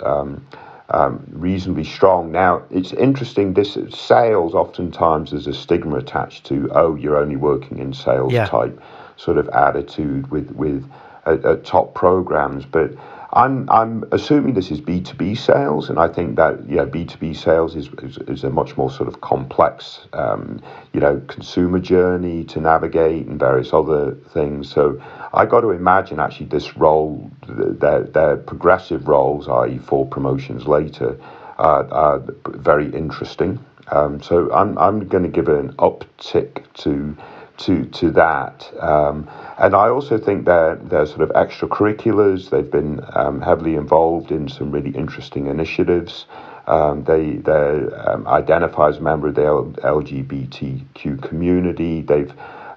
[0.94, 2.32] um, reasonably strong.
[2.32, 3.54] Now, it's interesting.
[3.54, 6.70] This sales oftentimes there's a stigma attached to.
[6.74, 8.46] Oh, you're only working in sales yeah.
[8.46, 8.80] type
[9.18, 10.90] sort of attitude with with
[11.26, 12.92] uh, top programs, but
[13.34, 17.06] I'm I'm assuming this is B two B sales, and I think that yeah B
[17.06, 20.62] two B sales is, is, is a much more sort of complex um,
[20.94, 24.70] you know consumer journey to navigate and various other things.
[24.70, 25.02] So
[25.34, 29.78] I got to imagine actually this role, their their progressive roles, i.e.
[29.78, 31.18] four promotions later,
[31.58, 33.60] uh, are very interesting.
[33.92, 37.16] Um, so I'm I'm going to give an uptick to
[37.60, 38.72] to to that.
[38.80, 42.50] Um, and I also think they're, they're sort of extracurriculars.
[42.50, 46.26] They've been um, heavily involved in some really interesting initiatives.
[46.68, 52.02] Um, they they um, identify as a member of the LGBTQ community.
[52.02, 52.34] They've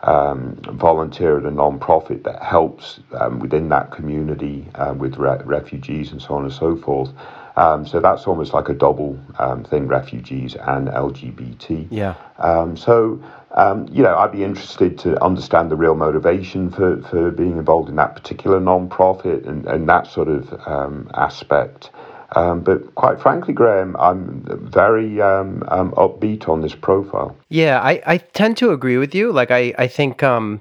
[0.06, 6.20] um, at a non-profit that helps um, within that community uh, with re- refugees and
[6.20, 7.10] so on and so forth.
[7.56, 11.86] Um, so that's almost like a double um, thing: refugees and LGBT.
[11.90, 12.14] Yeah.
[12.38, 13.22] Um, so
[13.54, 17.88] um, you know, I'd be interested to understand the real motivation for, for being involved
[17.88, 21.90] in that particular non-profit and, and that sort of um, aspect.
[22.36, 27.36] Um, but quite frankly, Graham, I'm very um, um, upbeat on this profile.
[27.48, 29.32] Yeah, I, I tend to agree with you.
[29.32, 30.60] Like, I, I think um,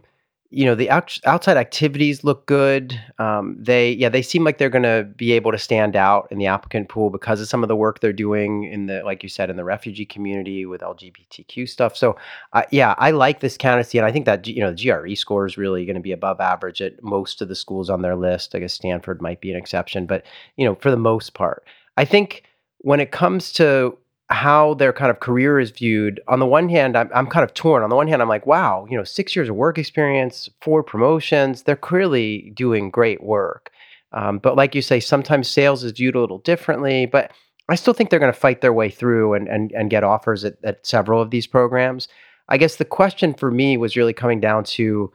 [0.53, 2.99] you know the out- outside activities look good.
[3.17, 6.37] Um, they yeah they seem like they're going to be able to stand out in
[6.37, 9.29] the applicant pool because of some of the work they're doing in the like you
[9.29, 11.97] said in the refugee community with LGBTQ stuff.
[11.97, 12.15] So
[12.53, 15.47] uh, yeah, I like this candidacy, and I think that you know the GRE score
[15.47, 18.53] is really going to be above average at most of the schools on their list.
[18.53, 20.23] I guess Stanford might be an exception, but
[20.55, 21.65] you know for the most part,
[21.97, 22.43] I think
[22.79, 23.97] when it comes to
[24.33, 26.19] how their kind of career is viewed.
[26.27, 27.83] On the one hand, I'm, I'm kind of torn.
[27.83, 30.83] On the one hand, I'm like, wow, you know, six years of work experience, four
[30.83, 33.71] promotions, they're clearly doing great work.
[34.11, 37.05] Um, but like you say, sometimes sales is viewed a little differently.
[37.05, 37.31] But
[37.69, 40.43] I still think they're going to fight their way through and, and, and get offers
[40.43, 42.07] at, at several of these programs.
[42.49, 45.11] I guess the question for me was really coming down to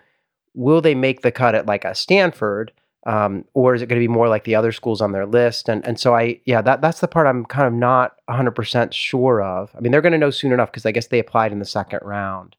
[0.55, 2.73] will they make the cut at like a Stanford?
[3.07, 5.69] Um, or is it going to be more like the other schools on their list?
[5.69, 8.93] And and so I yeah that that's the part I'm kind of not 100 percent
[8.93, 9.71] sure of.
[9.77, 11.65] I mean they're going to know soon enough because I guess they applied in the
[11.65, 12.57] second round.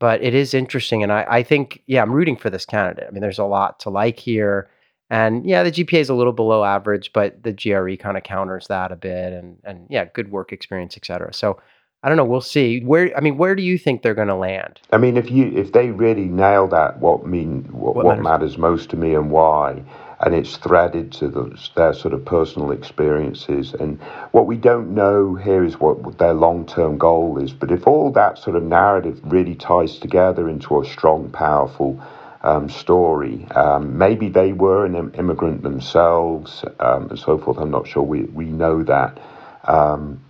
[0.00, 3.06] But it is interesting, and I I think yeah I'm rooting for this candidate.
[3.08, 4.70] I mean there's a lot to like here,
[5.10, 8.68] and yeah the GPA is a little below average, but the GRE kind of counters
[8.68, 11.32] that a bit, and and yeah good work experience, etc.
[11.32, 11.58] So
[12.02, 12.24] I don't know.
[12.24, 12.80] We'll see.
[12.80, 14.80] Where I mean, where do you think they're going to land?
[14.92, 18.22] I mean, if you if they really nail that, what mean what, what, matters?
[18.22, 18.58] matters?
[18.58, 19.82] most to me and why,
[20.20, 25.34] and it's threaded to the, their sort of personal experiences, and what we don't know
[25.34, 27.52] here is what their long term goal is.
[27.52, 32.00] But if all that sort of narrative really ties together into a strong, powerful
[32.42, 37.58] um, story, um, maybe they were an immigrant themselves, um, and so forth.
[37.58, 38.04] I'm not sure.
[38.04, 39.18] We we know that.
[39.64, 40.20] Um,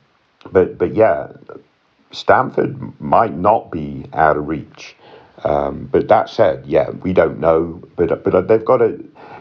[0.51, 1.33] but but yeah,
[2.13, 4.97] Stanford might not be out of reach.
[5.45, 7.83] Um, but that said, yeah, we don't know.
[7.97, 8.99] But but they've got a.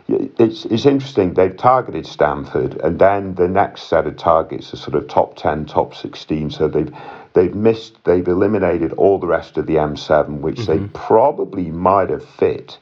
[0.07, 1.33] It's it's interesting.
[1.33, 5.65] They've targeted Stanford, and then the next set of targets are sort of top ten,
[5.65, 6.51] top sixteen.
[6.51, 6.93] So they've
[7.33, 8.03] they've missed.
[8.03, 10.83] They've eliminated all the rest of the M7, which mm-hmm.
[10.83, 12.77] they probably might have fit.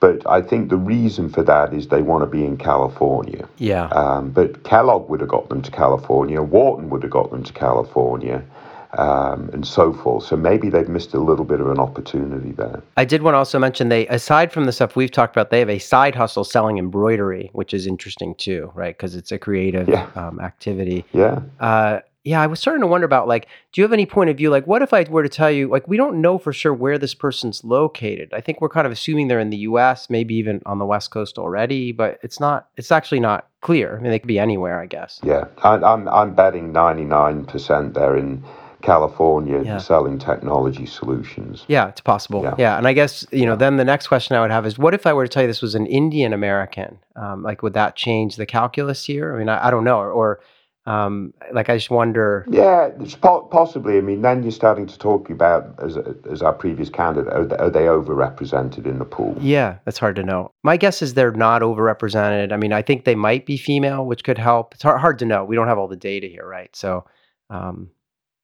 [0.00, 3.48] But I think the reason for that is they want to be in California.
[3.58, 3.86] Yeah.
[3.86, 6.40] Um, but Kellogg would have got them to California.
[6.40, 8.44] Wharton would have got them to California.
[8.96, 10.24] Um, and so forth.
[10.24, 12.82] So maybe they've missed a little bit of an opportunity there.
[12.96, 15.58] I did want to also mention they, aside from the stuff we've talked about, they
[15.58, 18.96] have a side hustle selling embroidery, which is interesting too, right?
[18.96, 20.08] Because it's a creative yeah.
[20.14, 21.04] um, activity.
[21.12, 21.40] Yeah.
[21.60, 24.36] Uh, yeah, I was starting to wonder about like, do you have any point of
[24.36, 24.50] view?
[24.50, 26.98] Like, what if I were to tell you, like, we don't know for sure where
[26.98, 28.34] this person's located.
[28.34, 31.10] I think we're kind of assuming they're in the U.S., maybe even on the West
[31.10, 32.68] Coast already, but it's not.
[32.76, 33.96] It's actually not clear.
[33.96, 35.20] I mean, they could be anywhere, I guess.
[35.22, 38.44] Yeah, I, am I'm, I'm betting ninety nine percent they're in
[38.82, 39.78] California yeah.
[39.78, 41.64] selling technology solutions.
[41.66, 42.42] Yeah, it's possible.
[42.42, 42.54] Yeah.
[42.58, 42.76] yeah.
[42.76, 45.06] and I guess you know then the next question I would have is, what if
[45.06, 46.98] I were to tell you this was an Indian American?
[47.16, 49.34] Um, like, would that change the calculus here?
[49.34, 50.40] I mean, I, I don't know, or, or
[50.88, 52.46] Um, like I just wonder.
[52.48, 53.98] Yeah, it's po- possibly.
[53.98, 55.98] I mean, then you're starting to talk about as
[56.30, 57.30] as our previous candidate.
[57.30, 59.36] Are they, are they overrepresented in the pool?
[59.38, 60.50] Yeah, that's hard to know.
[60.62, 62.52] My guess is they're not overrepresented.
[62.52, 64.72] I mean, I think they might be female, which could help.
[64.72, 65.44] It's hard, hard to know.
[65.44, 66.74] We don't have all the data here, right?
[66.74, 67.04] So,
[67.50, 67.90] um,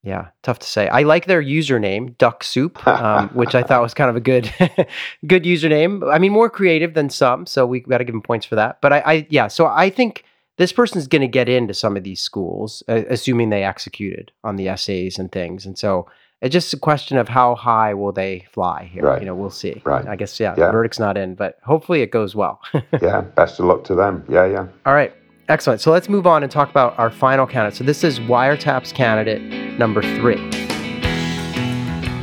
[0.03, 0.87] yeah, tough to say.
[0.89, 4.53] I like their username, Duck Soup, um, which I thought was kind of a good,
[5.27, 6.13] good username.
[6.13, 8.83] I mean, more creative than some, so we got to give them points for that.
[8.83, 10.25] But I, I yeah, so I think
[10.57, 14.57] this person's going to get into some of these schools, uh, assuming they executed on
[14.57, 15.67] the essays and things.
[15.67, 16.07] And so
[16.41, 19.03] it's just a question of how high will they fly here.
[19.03, 19.21] Right.
[19.21, 19.83] You know, we'll see.
[19.85, 20.07] Right.
[20.07, 20.67] I guess yeah, Yeah.
[20.67, 22.61] the verdict's not in, but hopefully it goes well.
[23.03, 24.25] yeah, best of luck to them.
[24.29, 24.67] Yeah, yeah.
[24.87, 25.13] All right.
[25.49, 25.81] Excellent.
[25.81, 27.77] So let's move on and talk about our final candidate.
[27.77, 29.43] So this is Wiretaps candidate
[29.79, 30.37] number three.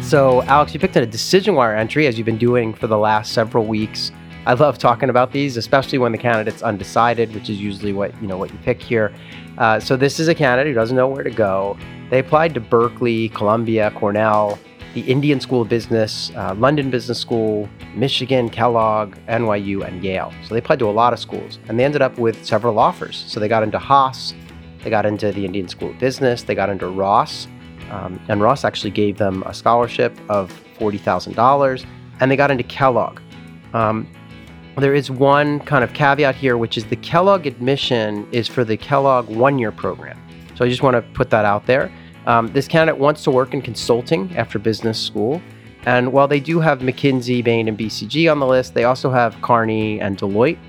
[0.01, 3.33] So Alex, you picked a decision wire entry as you've been doing for the last
[3.33, 4.11] several weeks.
[4.43, 8.27] I love talking about these, especially when the candidate's undecided, which is usually what you
[8.27, 9.13] know what you pick here.
[9.59, 11.77] Uh, so this is a candidate who doesn't know where to go.
[12.09, 14.57] They applied to Berkeley, Columbia, Cornell,
[14.95, 20.33] the Indian School of Business, uh, London Business School, Michigan, Kellogg, NYU, and Yale.
[20.47, 23.23] So they applied to a lot of schools, and they ended up with several offers.
[23.27, 24.33] So they got into Haas,
[24.83, 27.47] they got into the Indian School of Business, they got into Ross,
[27.91, 31.85] um, and Ross actually gave them a scholarship of forty thousand dollars,
[32.19, 33.19] and they got into Kellogg.
[33.73, 34.07] Um,
[34.77, 38.77] there is one kind of caveat here, which is the Kellogg admission is for the
[38.77, 40.17] Kellogg one year program.
[40.55, 41.91] So I just want to put that out there.
[42.25, 45.41] Um, this candidate wants to work in consulting after business school.
[45.85, 49.39] And while they do have McKinsey, Bain, and BCG on the list, they also have
[49.41, 50.59] Kearney and Deloitte.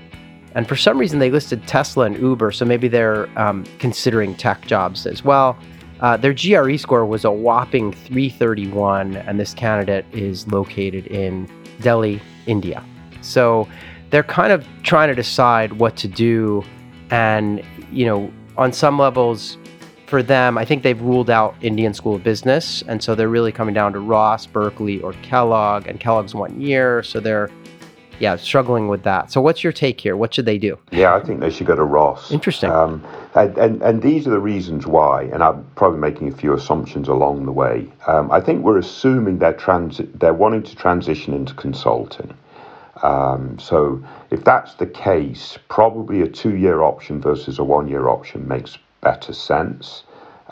[0.55, 4.65] And for some reason, they listed Tesla and Uber, so maybe they're um, considering tech
[4.65, 5.57] jobs as well.
[5.99, 12.21] Uh, their GRE score was a whopping 331, and this candidate is located in Delhi,
[12.45, 12.83] India.
[13.21, 13.67] So
[14.13, 16.63] they're kind of trying to decide what to do.
[17.09, 19.57] And, you know, on some levels,
[20.05, 22.83] for them, I think they've ruled out Indian School of Business.
[22.87, 25.87] And so they're really coming down to Ross, Berkeley, or Kellogg.
[25.87, 27.01] And Kellogg's one year.
[27.01, 27.49] So they're,
[28.19, 29.31] yeah, struggling with that.
[29.31, 30.15] So what's your take here?
[30.15, 30.77] What should they do?
[30.91, 32.31] Yeah, I think they should go to Ross.
[32.31, 32.69] Interesting.
[32.69, 36.53] Um, and, and, and these are the reasons why, and I'm probably making a few
[36.53, 37.91] assumptions along the way.
[38.05, 42.37] Um, I think we're assuming they're, transi- they're wanting to transition into consulting.
[43.03, 48.77] Um, so if that's the case, probably a two-year option versus a one-year option makes
[49.01, 50.03] better sense.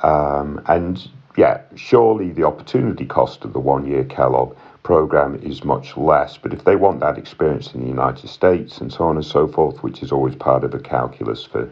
[0.03, 6.37] Um, and yeah, surely the opportunity cost of the one-year Kellogg program is much less.
[6.37, 9.47] But if they want that experience in the United States and so on and so
[9.47, 11.71] forth, which is always part of the calculus for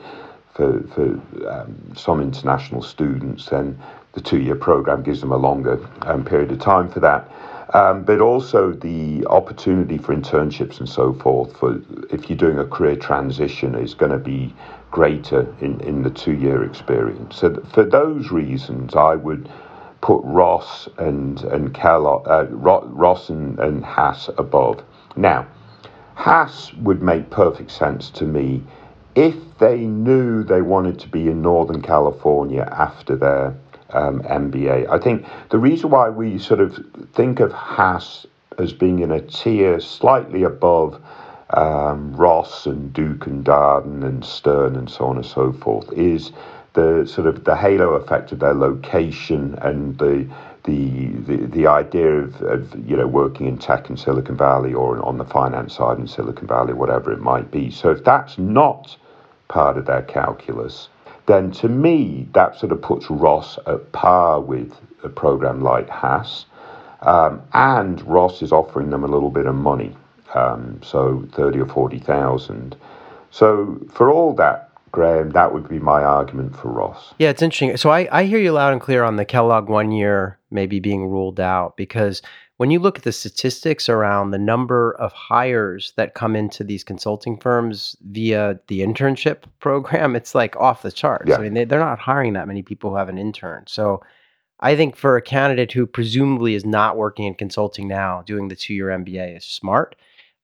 [0.54, 3.80] for, for um, some international students, then
[4.12, 7.32] the two-year program gives them a longer um, period of time for that.
[7.72, 11.80] Um, but also the opportunity for internships and so forth for
[12.10, 14.56] if you're doing a career transition is going to be
[14.90, 17.36] greater in, in the two-year experience.
[17.36, 19.52] So th- for those reasons, I would
[20.02, 24.84] put Ross and and Kellogg, uh, Ross and, and Haas above.
[25.16, 25.46] Now,
[26.16, 28.64] Haas would make perfect sense to me
[29.16, 33.56] if they knew they wanted to be in Northern California after their
[33.94, 34.90] um, MBA.
[34.90, 36.80] I think the reason why we sort of
[37.14, 38.26] think of Haas
[38.58, 41.02] as being in a tier slightly above
[41.52, 46.32] um, Ross and Duke and Darden and Stern and so on and so forth is
[46.74, 50.30] the sort of the halo effect of their location and the
[50.66, 55.04] the the, the idea of, of you know working in tech in Silicon Valley or
[55.04, 57.72] on the finance side in Silicon Valley, whatever it might be.
[57.72, 58.96] So if that's not
[59.48, 60.90] part of their calculus,
[61.30, 66.46] then to me that sort of puts Ross at par with a program like Haas,
[67.02, 69.96] um, and Ross is offering them a little bit of money,
[70.34, 72.76] um, so thirty or forty thousand.
[73.30, 77.14] So for all that, Graham, that would be my argument for Ross.
[77.20, 77.78] Yeah, it's interesting.
[77.78, 81.06] So I, I hear you loud and clear on the Kellogg one year maybe being
[81.06, 82.24] ruled out because
[82.60, 86.84] when you look at the statistics around the number of hires that come into these
[86.84, 91.30] consulting firms via the internship program, it's like off the charts.
[91.30, 91.38] Yeah.
[91.38, 93.64] I mean, they, they're not hiring that many people who have an intern.
[93.66, 94.04] So
[94.60, 98.58] I think for a candidate who presumably is not working in consulting now, doing the
[98.58, 99.96] two year MBA is smart.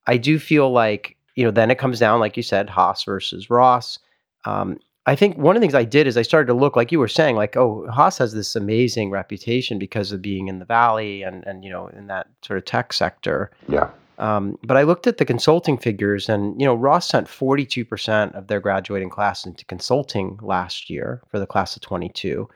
[0.07, 3.49] I do feel like, you know, then it comes down, like you said, Haas versus
[3.49, 3.99] Ross.
[4.45, 6.91] Um, I think one of the things I did is I started to look, like
[6.91, 10.65] you were saying, like, oh, Haas has this amazing reputation because of being in the
[10.65, 13.51] valley and and you know in that sort of tech sector.
[13.67, 13.89] Yeah.
[14.17, 18.47] Um, but I looked at the consulting figures, and you know, Ross sent 42% of
[18.47, 22.47] their graduating class into consulting last year for the class of 22,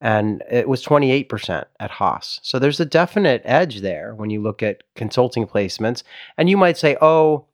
[0.00, 2.40] and it was 28% at Haas.
[2.42, 6.02] So there's a definite edge there when you look at consulting placements.
[6.36, 7.46] And you might say, oh,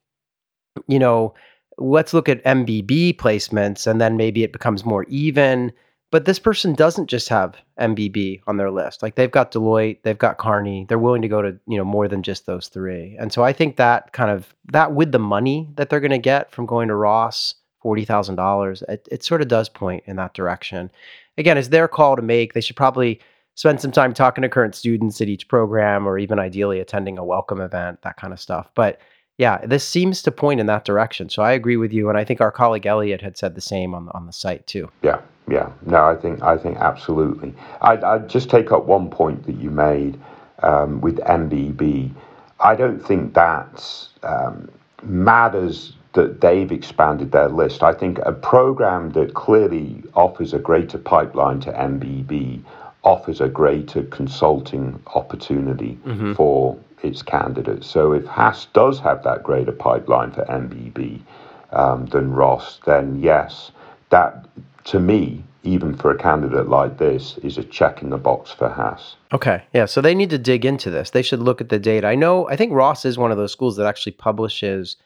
[0.89, 1.35] you know,
[1.81, 5.73] let's look at MBB placements, and then maybe it becomes more even.
[6.11, 9.01] But this person doesn't just have MBB on their list.
[9.01, 10.87] Like they've got Deloitte, they've got Kearney.
[10.89, 13.17] They're willing to go to you know more than just those three.
[13.19, 16.19] And so I think that kind of that with the money that they're going to
[16.19, 20.17] get from going to Ross, forty thousand dollars, it, it sort of does point in
[20.17, 20.91] that direction.
[21.39, 22.53] Again, it's their call to make.
[22.53, 23.21] They should probably
[23.55, 27.25] spend some time talking to current students at each program, or even ideally attending a
[27.25, 28.69] welcome event, that kind of stuff.
[28.75, 29.01] But
[29.41, 31.31] yeah, this seems to point in that direction.
[31.31, 33.95] So I agree with you, and I think our colleague Elliot had said the same
[33.95, 34.91] on on the site too.
[35.03, 35.19] Yeah,
[35.49, 35.71] yeah.
[35.87, 37.55] No, I think I think absolutely.
[37.81, 40.21] I I just take up one point that you made
[40.63, 42.13] um, with MBB.
[42.61, 44.71] I don't think that um,
[45.03, 47.83] matters that they've expanded their list.
[47.83, 52.63] I think a program that clearly offers a greater pipeline to MBB
[53.03, 56.35] offers a greater consulting opportunity mm-hmm.
[56.35, 57.87] for its candidates.
[57.87, 61.21] So if Haas does have that greater pipeline for MBB
[61.73, 63.71] um, than Ross, then yes,
[64.11, 64.47] that
[64.85, 68.69] to me, even for a candidate like this, is a check in the box for
[68.69, 69.17] Haas.
[69.33, 69.85] Okay, yeah.
[69.85, 71.11] So they need to dig into this.
[71.11, 72.07] They should look at the data.
[72.07, 72.49] I know.
[72.49, 74.97] I think Ross is one of those schools that actually publishes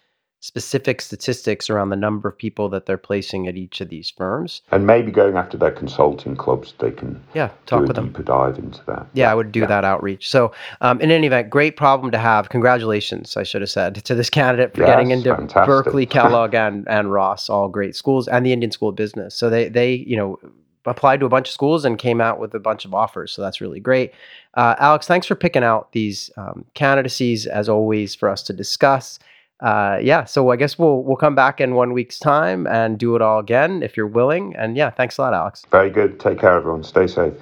[0.44, 4.60] specific statistics around the number of people that they're placing at each of these firms.
[4.72, 8.08] And maybe going after their consulting clubs, they can yeah talk do with a them.
[8.08, 9.06] deeper dive into that.
[9.14, 9.66] Yeah, I would do yeah.
[9.66, 10.28] that outreach.
[10.28, 12.50] So, um, in any event, great problem to have.
[12.50, 15.66] Congratulations, I should have said to this candidate for yes, getting into fantastic.
[15.66, 19.34] Berkeley, Kellogg, and and Ross, all great schools, and the Indian School of Business.
[19.34, 20.38] So they they you know
[20.84, 23.32] applied to a bunch of schools and came out with a bunch of offers.
[23.32, 24.12] So that's really great.
[24.52, 29.18] Uh, Alex, thanks for picking out these um, candidacies as always for us to discuss
[29.60, 33.16] uh, yeah, so I guess we'll we'll come back in one week's time and do
[33.16, 34.54] it all again if you're willing.
[34.56, 35.64] And yeah, thanks a lot, Alex.
[35.70, 36.18] Very good.
[36.20, 36.84] Take care, everyone.
[36.84, 37.34] Stay safe.